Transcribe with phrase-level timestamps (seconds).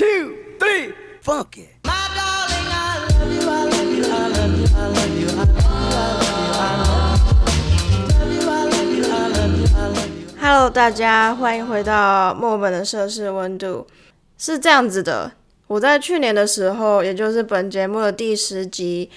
[0.00, 1.68] two, three, funky.
[10.40, 13.86] Hello，大家欢迎回到墨本的摄氏温度。
[14.38, 15.32] 是这样子的，
[15.66, 19.10] 我在去年的时候，也就是本节目的第十集，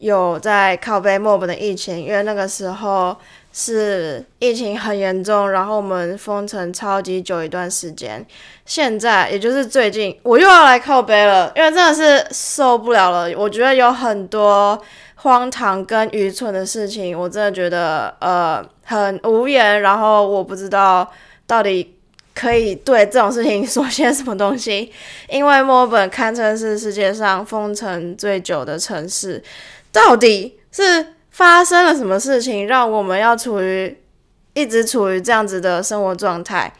[0.00, 3.16] 有在靠背墨本的疫情，因为那个时候
[3.56, 8.26] 是疫情很严重，然后我们封城超级久一段时间。
[8.66, 13.32] 现在也就是最近，我又要来靠背了，因为真的是受不了了。
[13.38, 14.76] 我觉得有很多
[15.14, 21.08] 荒唐跟愚蠢的事情，我真的觉得呃很无言，然后我不知道
[21.46, 21.94] 到底
[22.34, 24.90] 可以对这种事情说些什么东西。
[25.28, 29.40] 因为墨尔本堪称是世界上封城最久的城市，
[29.92, 33.98] 到底是发生了什么事情，让我们要处于
[34.52, 36.72] 一直处于这样子的生活状态？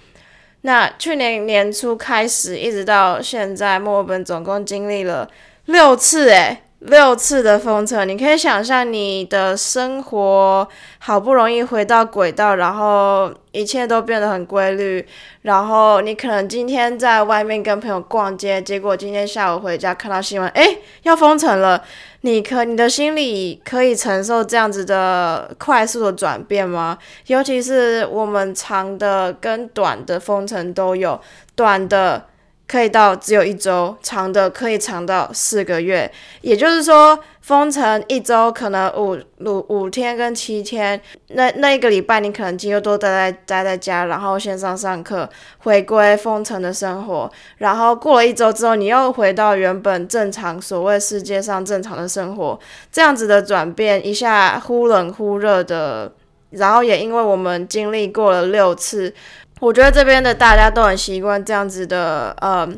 [0.61, 5.29] 那去年年初开始，一直到现在，墨尔本总共经历了
[5.65, 8.07] 六次，诶，六次的封城。
[8.07, 10.68] 你可以想象，你的生活
[10.99, 15.07] 好不容易回到轨道，然后一切都变得很规律，
[15.43, 21.82] 然后你可能今天在外面跟朋友逛街，结果今天下午回家看到新闻，诶，要封城了。
[22.21, 26.99] 你可你的心里可以承受这样子的快速的转变吗？
[27.27, 31.18] 尤其是我们长的跟短的封城都有，
[31.55, 32.27] 短的。
[32.66, 36.10] 可以到只有一周，长的可以长到四个月。
[36.40, 40.98] 也就是说，封城一周可能五五五天跟七天，
[41.29, 47.30] 那那一个礼拜你可能几乎都待在待在家，然后线上上课，回归封城的生活。
[47.59, 52.59] 然后过了一周之后，你又回到原本正常所谓世界上正常的生活。
[52.90, 56.10] 这样子的转变，一下忽冷忽热的，
[56.51, 59.15] 然后也因为我们经历过了六次。
[59.60, 62.69] 我觉得这边的大家都很习惯这样子的，呃，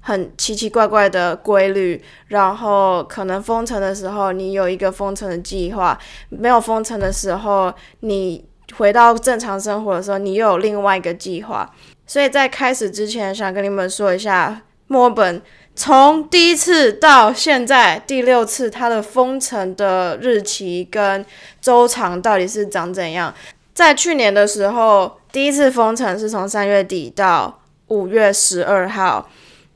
[0.00, 2.02] 很奇奇怪怪的规律。
[2.28, 5.96] 然后可能封城的时候，你有一个封城的计划；
[6.30, 8.44] 没有封城的时候，你
[8.76, 11.70] 回到正常生活的时候，你又有另外一个计划。
[12.06, 15.40] 所以在开始之前，想跟你们说一下，墨本
[15.76, 21.24] 从第一次到现在第六次，它的封城的日期跟
[21.60, 23.32] 周长到底是长怎样。
[23.72, 29.30] 在去年的时候，第一次封城是从三月底到五月十二号，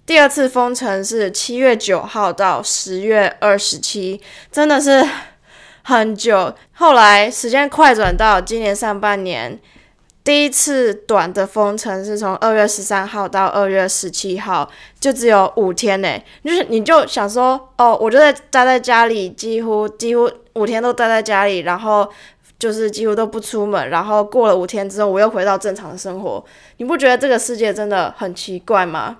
[0.04, 4.20] 第二次封城是七月九号到十月二十七，
[4.52, 5.02] 真的是
[5.82, 6.54] 很久。
[6.74, 9.58] 后来时间快转到今年上半年，
[10.22, 16.20] 第一次短的封城是从二月十三号到二月十七号，就只有五天呢。
[16.44, 22.06] 就是你就想说，哦，我就在待在家里，几乎几乎五天都待在家里，然后。
[22.58, 26.42] 就是几乎都不出门，然后过了五天之后，我又回到正常的生活。
[26.78, 29.18] 你不觉得这个世界真的很奇怪吗？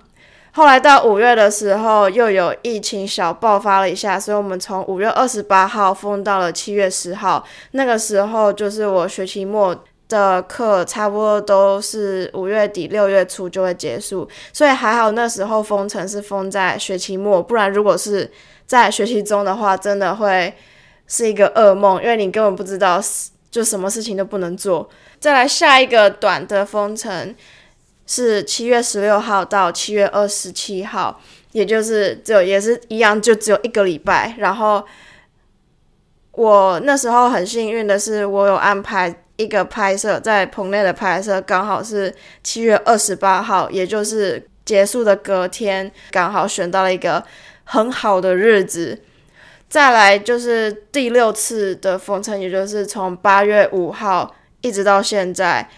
[0.53, 7.45] 后来到五月的时候，又有疫情小爆发了一下，所以我们从五月二十八号封到了七月十号。
[7.71, 18.31] 那个时候就是我学期末的课，差不多都是五月底六月初就会结束，所以还好那时候封城是封在学期末，不然如果是
[18.65, 20.51] 在学期中的话，真的会。
[21.07, 23.01] 是一个噩梦，因为你根本不知道，
[23.49, 24.89] 就什么事情都不能做。
[25.19, 27.33] 再来下一个短的封城
[28.05, 31.19] 是七月十六号到七月二十七号，
[31.53, 34.35] 也就是只有也是一样，就只有一个礼拜。
[34.37, 34.85] 然后
[36.33, 42.13] 我那时候很幸运的是，我有安排一个拍摄，在棚内的拍摄刚好是
[42.43, 47.23] 七月二十八号，也就是结束的隔天，刚好选到了一个
[47.63, 48.99] 很好的日子。
[49.69, 55.69] 再来就是第六次的封城，也就是从八月五号一直到现在，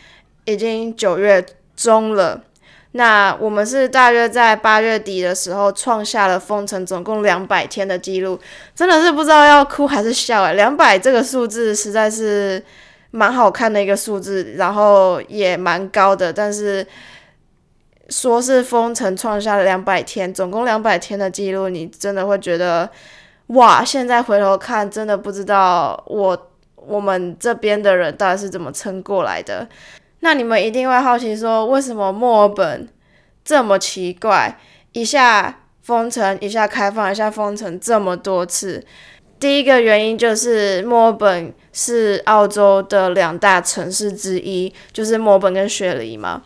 [0.46, 1.44] 已经九月
[1.76, 2.44] 中了。
[2.92, 8.40] 那我们是大约在八月底的时候创下了封城总共两百天的记录，
[8.76, 12.64] 真的是不知道要哭还是笑诶，两百这个数字实在是
[13.10, 16.32] 蛮好看的一个数字，然后也蛮高的。
[16.32, 16.86] 但是
[18.10, 22.88] 说是封城创下了两百天，总共两百天的记录，你真的会觉得。
[23.50, 23.84] 哇！
[23.84, 29.68] 现在回头看，真的不知道我我们这边的人到底是怎么撑过来的。
[30.22, 32.88] 那你们一定会好奇说，为什么墨尔本
[33.44, 34.60] 这么奇怪，
[34.92, 38.86] 一下封城，一下开放，一下封城这么多次？
[39.40, 46.44] 第一个原因就是墨尔本是澳洲的两大城市之一，就是墨尔本跟雪梨嘛。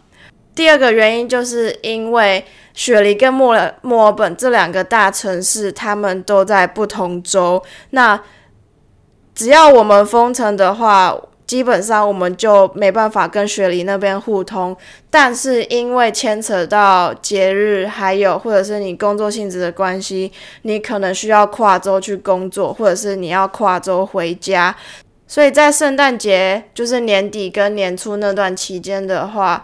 [0.55, 7.63] 第二个原因就是因为雪梨跟墨尔墨尔本这两个大城市，他们都在不同州。
[7.91, 8.19] 那
[9.35, 11.15] 只要我们封城的话，
[11.45, 14.75] 基本上我们就没办法跟雪梨那边互通。
[15.09, 20.31] 但是因为牵扯到节日，还有或者是你工作性质的关系，
[20.63, 24.75] 你可能需要跨州去工作，或者是你要跨州回家。
[25.27, 29.63] 所以在圣诞节，就是年底跟年初那段期间的话，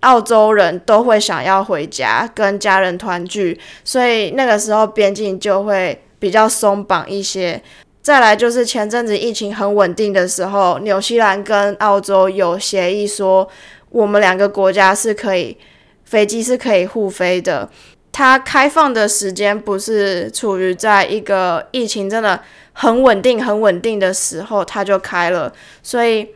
[0.00, 7.60] 澳洲人都会想要回家跟家人团聚，所以那个时候边境就会比较松绑一些。
[8.02, 13.48] 再来就是前阵子疫情很稳定的时候，纽西兰跟澳洲有协议说，
[13.90, 15.56] 我们两个国家是可以
[16.04, 17.68] 飞机是可以互飞的。
[18.12, 22.40] 它开放的时间不是处于在一个疫情真的
[22.72, 25.52] 很稳定、很稳定的时候，它就开了。
[25.82, 26.28] 所以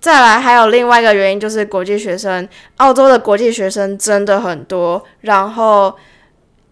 [0.00, 5.94] 再来还有另外一个原因，就是国际学生，澳洲的国际学生真的很多，然后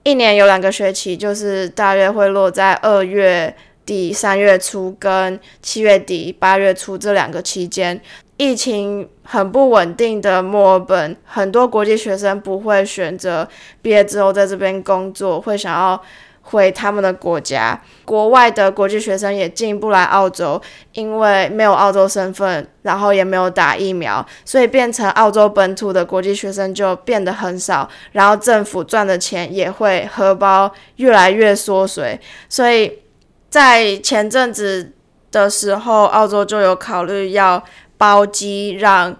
[0.03, 3.55] 一年有两个学期，就是大约会落在二月。
[3.87, 8.01] 底三月初跟七月底八月初这两个期间，
[8.37, 13.49] 疫情很不稳定的墨尔本，很多国际学生不会选择
[13.81, 16.03] 毕业之后在这边工作，会想要
[16.47, 17.79] 回他们的国家。
[18.05, 20.61] 国外的国际学生也进不来澳洲，
[20.93, 33.01] 因为没有澳洲身份，然后也没有打疫苗，所以变成澳洲本土的国际学生就变得很少，然后政府赚的钱也会荷包越来越缩水，所以。
[33.49, 34.93] 在前阵子
[35.31, 37.63] 的时候，澳洲就有考虑要
[37.97, 39.17] 包机，让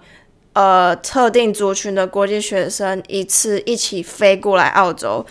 [0.53, 5.25] 呃特定族群的国际学生一次一起飞过来澳洲。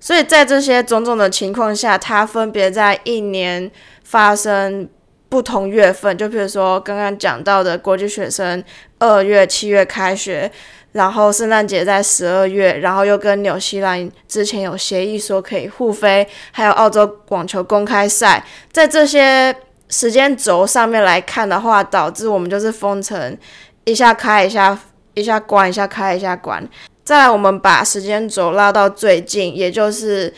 [0.00, 3.70] 所以在这些种种的情况下，它分别在一年
[4.04, 4.88] 发生
[5.28, 8.62] 不同月份，就比如说刚刚讲到的国际学生
[8.98, 10.50] 二月、七月开学。
[10.92, 18.42] 然后圣诞节在十二月，然后又跟纽西兰之前有协议说可以互飞，还有澳洲网球公开赛，
[18.72, 19.54] 在这些
[19.90, 23.36] 时间轴上面来看的话，导致我们就是封城，
[23.84, 24.76] 一下开一下，
[25.12, 26.66] 一下关一下开一下关。
[27.08, 30.30] 再来，我们把时间轴拉到最近，也就是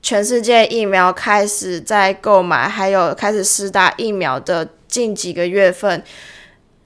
[0.00, 6.02] 全世界疫苗开始在购买，还有开始施打疫苗的近几个月份，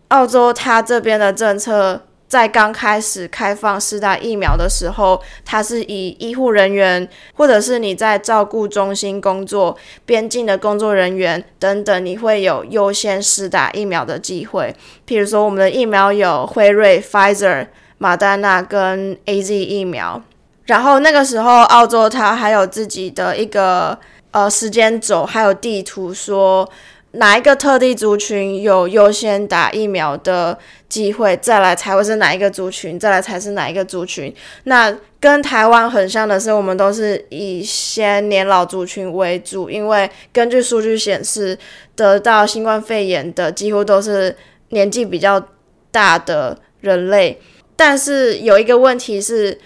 [0.09, 2.03] 澳洲它这边的政策。
[2.27, 14.75] 在刚开始开放四大疫苗的时候，它是以医护人员或者是你在照顾中心工作、边境的工作人员等等，你会有优先施打疫苗的机会。
[15.07, 17.67] 譬如说，我们的疫苗有辉瑞、Pfizer、
[18.01, 20.23] 马丹娜跟 A Z 疫苗。
[20.65, 23.99] 然后那个时候，澳洲它还有自己的一个
[24.31, 26.69] 呃时间轴，还有地图说。
[27.15, 30.57] 哪一个特定族群有优先打疫苗的
[30.89, 34.33] 机会，再来才会是哪一个族群，再来才是哪一个族群。
[34.63, 41.59] 那跟台湾很像的是，我们都是以先年老族群为主，因为根据数据显示，
[41.97, 44.37] 得到新冠肺炎的几乎都是
[44.69, 45.45] 年纪比较
[45.91, 47.41] 大的人类。
[47.81, 49.59] 但是有一个问题是，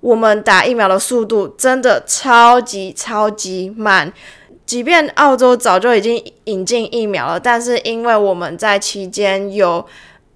[0.00, 4.10] 我们打疫苗的速度真的超级超级慢。
[4.64, 9.84] 即便澳洲早就已经引进疫苗了，但是因为我们在期间有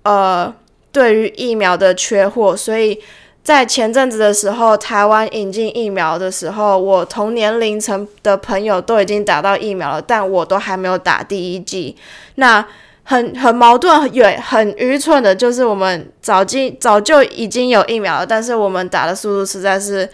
[0.02, 0.54] 呃
[0.90, 3.00] 对于疫苗的缺货，所以
[3.42, 11.96] 在前阵子的时候，台湾引进疫苗的时候，我同年龄层的朋友都已经打到疫苗了，但我都还没有打第一剂。
[12.34, 12.66] 那
[13.12, 20.09] 很很矛盾，很很愚蠢的，就是我们早进早就已经有疫苗了，但是我们打的速度实在是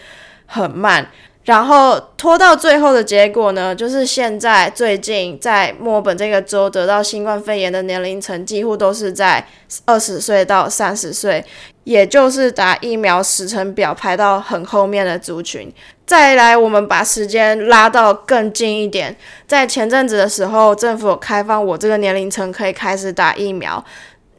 [0.46, 1.06] 很慢。
[1.48, 9.42] 然后拖到最后的结果呢，就是现在最近在墨尔本这个州得到新冠肺炎的年龄层几乎都是在
[9.86, 11.42] 二十岁到三十岁，
[11.84, 15.72] 也就是打疫苗时程表排到很后面的族群。
[16.04, 23.82] 再来，我们把时间拉到更近一点，在前阵子的时候，政府开放我这个年龄层可以开始打疫苗，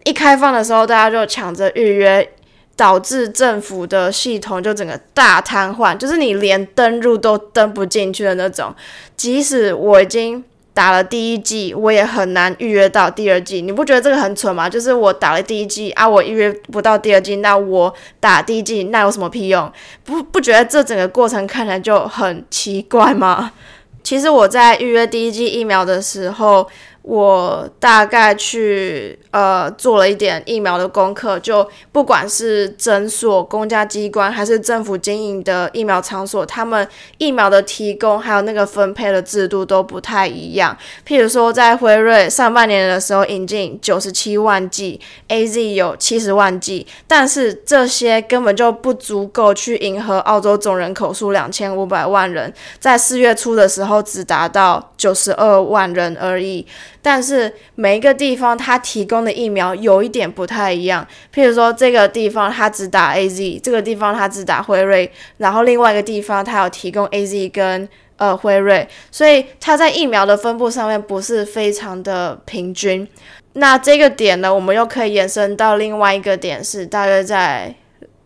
[0.03, 2.29] 一开放的时候，大家就抢着预约。
[2.79, 8.73] 导致政府的系统就整个大瘫痪，就是你连登入都登不进去的那种。
[9.17, 10.41] 即使我已经
[10.73, 13.61] 打了第一季，我也很难预约到第二季。
[13.61, 14.69] 你不觉得这个很蠢吗？
[14.69, 19.69] 就是我打了第一季啊，我预约不到第二季，那我打第一季那有什么屁用？
[20.05, 23.51] 不不觉得这整个过程看起来就很奇怪吗？
[24.01, 26.65] 其实我在预约第一季疫苗的时候。
[27.01, 36.87] 我大概去呃做了一点疫苗的功课，就不管是诊所、公家机关还是政府经营的疫苗场所，他们
[37.17, 40.77] 疫苗的提供还有那个分配的制度都不太一样。
[41.07, 56.67] 譬如说，在辉瑞上半年的时候引进九十七万剂，A Z 有七十万剂，但是这些根本就不足够去迎合澳洲总人口数两千五百万人，在四月初的时候只达到九十二万人而已。
[57.01, 61.05] 但是每一个地方它提供的疫苗有一点不太一样。
[61.33, 67.87] 譬如说，这个地方它只打 A Z，这个地方它只打辉瑞，然后另外一个地方它有提供 A Z 跟
[68.17, 73.07] 呃辉瑞，所以它在疫苗的分布上面不是非常的平均。
[73.53, 77.73] 那这个点呢，我们又可以延伸到另外一个点，是大约在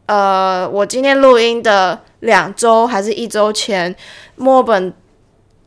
[0.08, 3.96] 呃，我今天录音的两周还是一周前，
[4.36, 4.94] 墨本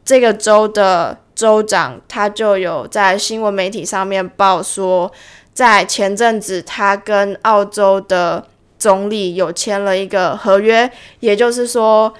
[0.04, 5.12] 这个州的州长他就有在新闻媒体上面报说，
[5.54, 8.44] 在前阵子他跟澳洲的
[8.76, 10.90] 总理有签了一个合约，
[11.20, 12.12] 也就是说。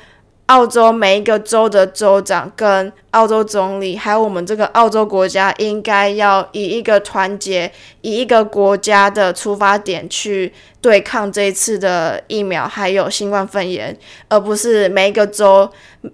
[0.47, 7.71] 澳洲每一个州的州长跟澳洲总理，还有我们这个澳洲国家，应该要以一个团结、
[8.03, 13.97] 以一个国家的出发点去对抗这一次的疫苗，还有新冠肺炎，
[14.29, 15.69] 而不是每一个州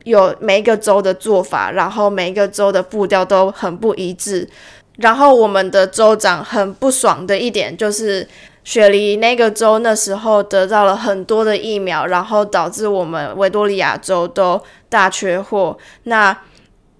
[0.05, 4.49] 有每一个州的做法，然后每一个州的步调都很不一致。
[4.97, 8.27] 然后我们的州长很不爽的一点就是。
[8.65, 15.77] 雪梨那个州那时候得到了很多的疫苗，然后导致我们维多利亚州都大缺货。
[16.05, 16.37] 那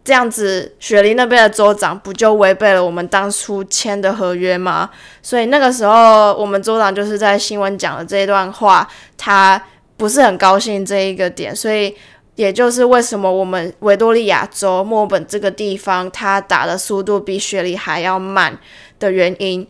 [0.05, 4.91] 这样子，雪梨那边的州长不就违背了我们当初签的合约吗？
[5.23, 9.63] 所以那个时候，我们州长就是在新闻讲的这一段话，他
[9.97, 11.55] 不是很高兴这一个点。
[11.55, 11.95] 所以，
[12.35, 18.59] 也就是为什么我们维多利亚州墨本这个地方，它打的速度比雪梨还要慢
[18.99, 19.65] 的原因。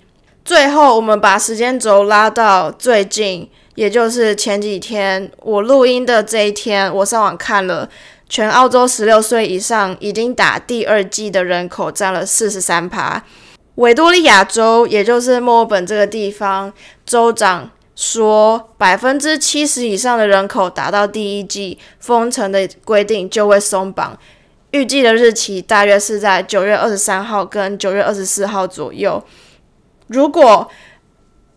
[0.45, 7.89] 最后，我们把时间轴拉到最近，也就是前几天我录音的这一天，我上网看了，
[8.29, 13.23] 全澳洲十六岁以上已经打第二剂的人口占了四十三趴。
[13.77, 16.73] 维多利亚州，也就是墨尔本这个地方，
[17.07, 24.19] 州长说，百分之七十以上的人口达到第一剂，封城的规定就会松绑，
[24.73, 29.23] 预计的日期大约是在九月二十三号跟九月二十四号左右。
[30.09, 30.71] 如果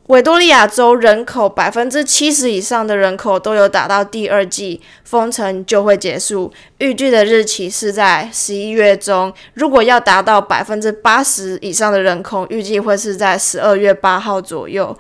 [0.08, 6.54] 维多利亚州人口百分之七十以上的人口都有打到第二剂，封城就会结束。
[6.78, 9.34] 预计的日期是在十一月中。
[9.56, 14.96] 如果要达到百分之八十以上的人口，预计会是在十二月八号左右。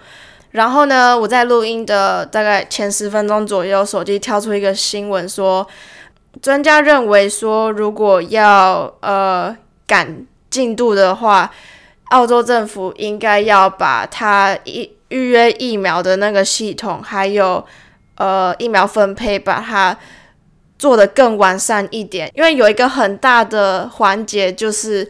[0.49, 5.67] 然后呢，我在录音的大概前十分钟左右，手机跳出一个新闻说，
[6.41, 11.51] 专家认为说，如果要呃赶进度的话。
[12.15, 17.63] 澳洲政府应该要把它预预约疫苗的那个系统，还有
[18.15, 19.97] 呃疫苗分配，把它
[20.79, 22.31] 做得更完善一点。
[22.33, 25.05] 因为有一个很大的环节就是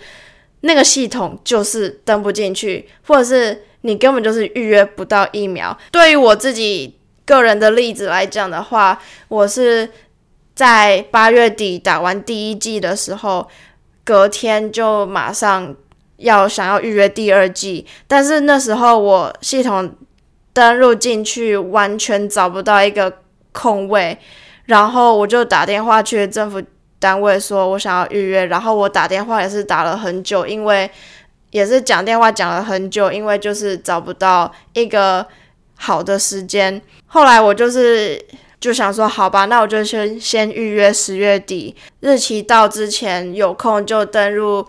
[0.62, 5.78] 那个系统就是登不进去，或者是你根本就是预约不到疫苗。
[5.92, 9.88] 对于我自己个人的例子来讲的话，我是
[10.56, 13.48] 在八月底打完第一季的时候，
[14.04, 15.76] 隔天就马上。
[16.17, 19.93] 要想要预约第二季，但是那时候我系统
[20.53, 23.19] 登录进去完全找不到一个
[23.51, 24.17] 空位，
[24.65, 26.62] 然后我就打电话去政府
[27.00, 30.89] 单位说我想要预约，然后我打电话也是打了很久，因为
[31.51, 35.25] 也是讲电话讲了很久，因为就是找不到一个
[35.75, 36.81] 好的时间。
[37.07, 38.17] 后来我就是
[38.62, 44.65] 就想说，好吧，那我就先先预约十月底日期到之前有空就登录。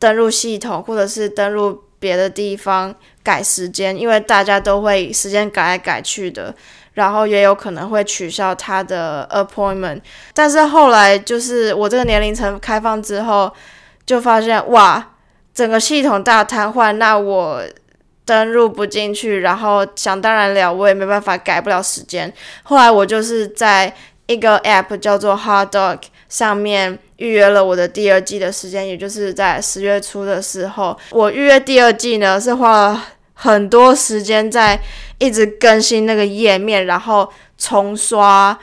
[0.00, 2.92] 登录系统，或者是登录别的地方
[3.22, 6.52] 改时间，因为大家都会时间改来改去的，
[6.94, 10.00] 然后也有可能会取消他的 appointment。
[10.32, 13.52] 但是后来就是我这个年龄层开放之后，
[14.06, 15.10] 就发现哇，
[15.52, 17.62] 整个系统大瘫痪，那我
[18.24, 22.32] 登录不进去，然后想当然了，我也没办法改不了时间。
[22.62, 23.94] 后来我就是在
[24.26, 25.98] 一个 app 叫做 Hard Dog
[26.30, 26.98] 上面。
[27.20, 30.98] 预约了我的第二季的时间，也就是在十月初的时候。
[31.10, 34.80] 我预约第二季呢，是花了很多时间在
[35.18, 38.58] 一直更新那个页面，然后重刷，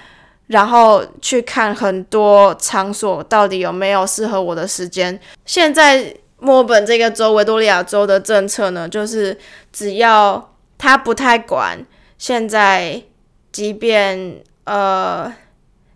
[0.47, 5.19] 然后去看很多场所到底有没有适合我的时间。
[5.45, 9.37] 现在墨尔本这个州，维多利亚州的政策呢，就是
[9.71, 11.77] 只要他不太管，
[12.17, 13.03] 现在
[13.51, 15.31] 即便呃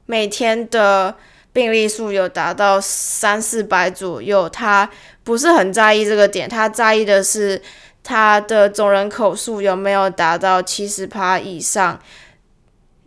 [0.05, 1.15] 每天的。
[1.53, 4.89] 病例数有达到三四百左右，他
[5.23, 7.61] 不是很在意这个点，他在意的是
[8.03, 11.99] 他的总人口数有没有达到七十趴以上，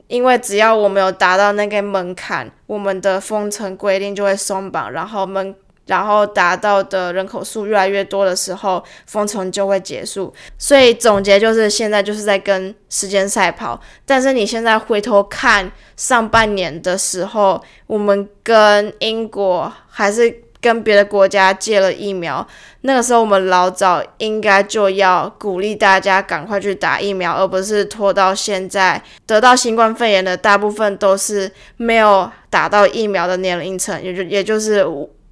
[0.09, 5.55] 因为只要我们有达到那个门槛，我们的封城规定就会松绑，然后门。
[5.87, 10.33] 然后达到的人口数越来越多的时候，封城就会结束。
[10.59, 13.81] 所以总结就是，现在就是在跟时间赛跑。
[14.07, 22.47] 但是你现在回头看上半年的时候，我们跟英国还是跟别的国家借了疫苗，
[22.81, 29.03] 那个时候我们老早应该就要鼓励大家赶快去打疫苗，而不是拖到现在。
[29.26, 34.83] 得到新冠肺炎的大部分都是没有打到疫苗的年龄层，也就也就是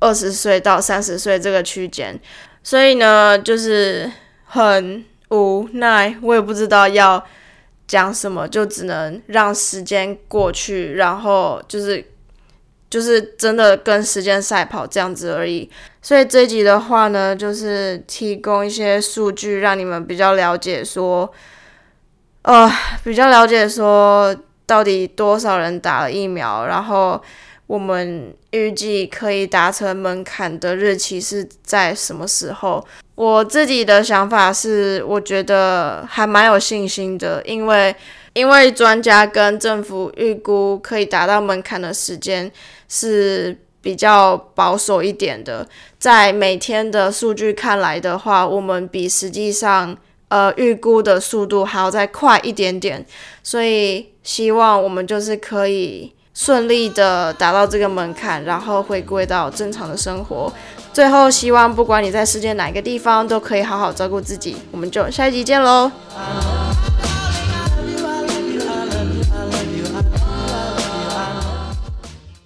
[0.03, 2.19] 二十岁到三十岁这个区间。
[2.63, 4.11] 所以呢，就是
[4.45, 7.25] 很无奈，我也不知道要
[7.87, 12.05] 讲什么，就只能让时间过去，然后就是。
[12.93, 15.67] 就是真的跟时间赛跑这样子而已，
[16.03, 21.33] 所以这集的话呢，就是提供一些数据，让你们比较了解说，
[22.43, 22.71] 呃，
[23.03, 27.19] 比较了解说到底多少人打了疫苗，然后
[27.67, 32.85] 我们预计可以达成门槛的日期是在什么时候？
[33.15, 37.95] 我自己的想法是，我觉得还蛮有信心的，因为
[38.33, 42.51] 因为专家跟政府预估可以达到门槛的时间。
[42.95, 45.67] 是比较保守一点的，
[45.99, 49.97] 在每天的数据看来的话，我们比实际上
[50.29, 53.03] 呃预估的速度还要再快一点点，
[53.43, 60.53] 所以希望我们就是可以顺利的达到这个门槛，然后回归到正常的生活。
[60.93, 64.57] 最后，希望不管你在世界哪一个地方，都可以好好照顾自己。
[64.71, 65.91] 我们就下一集见喽。